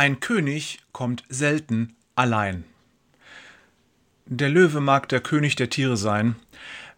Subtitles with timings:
[0.00, 2.64] Ein König kommt selten allein.
[4.24, 6.36] Der Löwe mag der König der Tiere sein,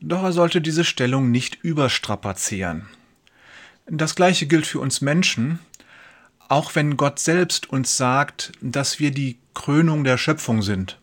[0.00, 2.88] doch er sollte diese Stellung nicht überstrapazieren.
[3.86, 5.60] Das gleiche gilt für uns Menschen,
[6.48, 10.98] auch wenn Gott selbst uns sagt, dass wir die Krönung der Schöpfung sind.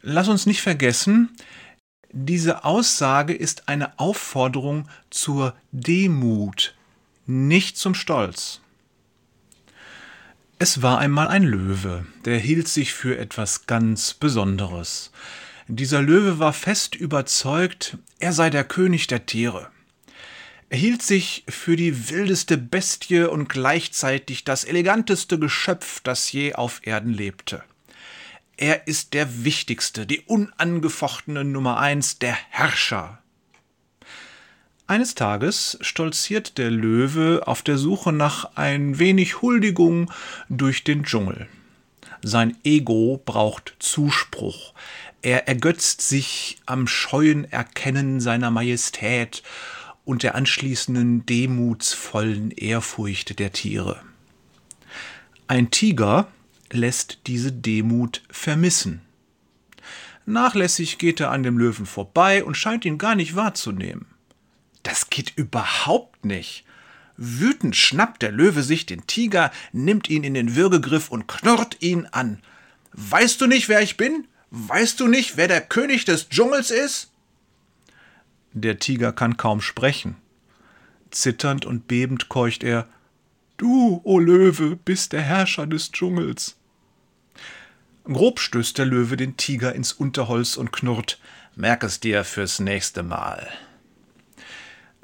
[0.00, 1.36] Lass uns nicht vergessen,
[2.12, 6.74] diese Aussage ist eine Aufforderung zur Demut,
[7.26, 8.62] nicht zum Stolz.
[10.64, 15.10] Es war einmal ein Löwe, der hielt sich für etwas ganz Besonderes.
[15.68, 19.68] Dieser Löwe war fest überzeugt, er sei der König der Tiere.
[20.70, 26.80] Er hielt sich für die wildeste Bestie und gleichzeitig das eleganteste Geschöpf, das je auf
[26.84, 27.62] Erden lebte.
[28.56, 33.18] Er ist der wichtigste, die unangefochtene Nummer eins, der Herrscher.
[34.86, 40.12] Eines Tages stolziert der Löwe auf der Suche nach ein wenig Huldigung
[40.50, 41.48] durch den Dschungel.
[42.22, 44.74] Sein Ego braucht Zuspruch.
[45.22, 49.42] Er ergötzt sich am scheuen Erkennen seiner Majestät
[50.04, 54.02] und der anschließenden demutsvollen Ehrfurcht der Tiere.
[55.48, 56.28] Ein Tiger
[56.70, 59.00] lässt diese Demut vermissen.
[60.26, 64.13] Nachlässig geht er an dem Löwen vorbei und scheint ihn gar nicht wahrzunehmen.
[64.84, 66.64] Das geht überhaupt nicht.
[67.16, 72.06] Wütend schnappt der Löwe sich den Tiger, nimmt ihn in den Würgegriff und knurrt ihn
[72.12, 72.40] an.
[72.92, 74.28] Weißt du nicht, wer ich bin?
[74.50, 77.10] Weißt du nicht, wer der König des Dschungels ist?
[78.52, 80.16] Der Tiger kann kaum sprechen.
[81.10, 82.86] Zitternd und bebend keucht er
[83.56, 86.56] Du, o oh Löwe, bist der Herrscher des Dschungels.
[88.04, 91.18] Grob stößt der Löwe den Tiger ins Unterholz und knurrt
[91.56, 93.48] Merk es dir fürs nächste Mal.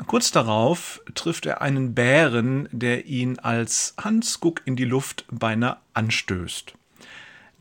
[0.06, 6.74] Kurz darauf trifft er einen Bären, der ihn als Hansguck in die Luft beinahe anstößt.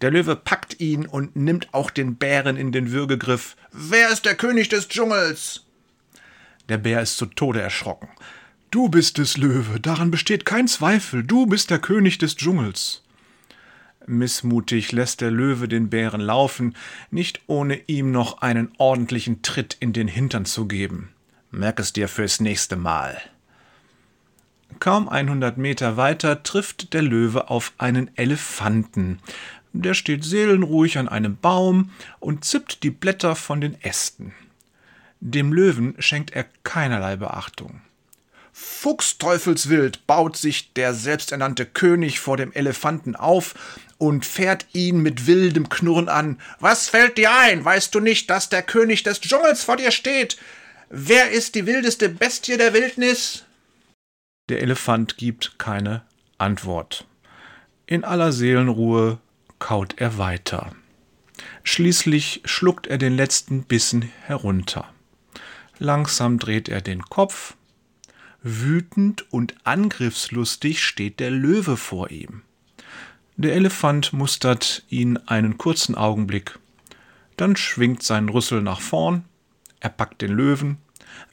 [0.01, 3.57] Der Löwe packt ihn und nimmt auch den Bären in den Würgegriff.
[3.71, 5.65] Wer ist der König des Dschungels?
[6.69, 8.09] Der Bär ist zu Tode erschrocken.
[8.71, 13.03] Du bist es, Löwe, daran besteht kein Zweifel, du bist der König des Dschungels.
[14.05, 16.75] Missmutig lässt der Löwe den Bären laufen,
[17.11, 21.09] nicht ohne ihm noch einen ordentlichen Tritt in den Hintern zu geben.
[21.51, 23.19] Merk es dir fürs nächste Mal.
[24.79, 29.19] Kaum 100 Meter weiter trifft der Löwe auf einen Elefanten.
[29.73, 34.33] Der steht seelenruhig an einem Baum und zippt die Blätter von den Ästen.
[35.19, 37.81] Dem Löwen schenkt er keinerlei Beachtung.
[38.53, 43.55] Fuchsteufelswild baut sich der selbsternannte König vor dem Elefanten auf
[43.97, 46.39] und fährt ihn mit wildem Knurren an.
[46.59, 47.63] Was fällt dir ein?
[47.63, 50.37] Weißt du nicht, dass der König des Dschungels vor dir steht?
[50.91, 53.45] Wer ist die wildeste Bestie der Wildnis?
[54.49, 56.01] Der Elefant gibt keine
[56.39, 57.05] Antwort.
[57.85, 59.19] In aller Seelenruhe
[59.59, 60.75] kaut er weiter.
[61.63, 64.91] Schließlich schluckt er den letzten Bissen herunter.
[65.77, 67.55] Langsam dreht er den Kopf.
[68.41, 72.41] Wütend und angriffslustig steht der Löwe vor ihm.
[73.37, 76.57] Der Elefant mustert ihn einen kurzen Augenblick.
[77.37, 79.25] Dann schwingt sein Rüssel nach vorn,
[79.79, 80.77] er packt den Löwen,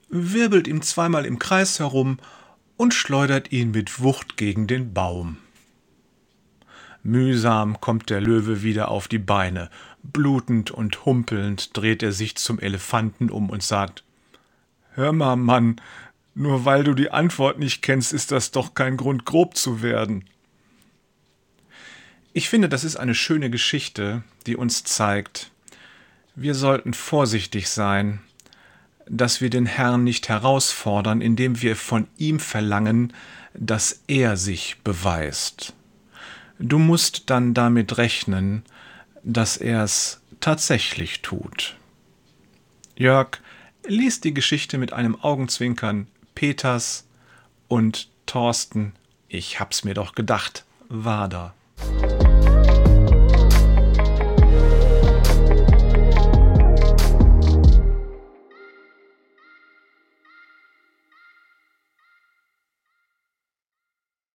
[0.09, 2.19] wirbelt ihm zweimal im Kreis herum
[2.77, 5.39] und schleudert ihn mit Wucht gegen den Baum.
[7.03, 9.71] Mühsam kommt der Löwe wieder auf die Beine.
[10.03, 14.03] Blutend und humpelnd dreht er sich zum Elefanten um und sagt
[14.95, 15.81] Hör mal, Mann,
[16.35, 20.25] nur weil du die Antwort nicht kennst, ist das doch kein Grund, grob zu werden.
[22.33, 25.51] Ich finde, das ist eine schöne Geschichte, die uns zeigt,
[26.35, 28.21] wir sollten vorsichtig sein,
[29.09, 33.13] dass wir den Herrn nicht herausfordern, indem wir von ihm verlangen,
[33.55, 35.73] dass er sich beweist.
[36.59, 38.63] Du musst dann damit rechnen,
[39.23, 41.77] dass er es tatsächlich tut.
[42.97, 43.39] Jörg
[43.87, 47.07] liest die Geschichte mit einem Augenzwinkern Peters
[47.69, 48.93] und Thorsten,
[49.29, 51.55] ich hab's mir doch gedacht, Wader.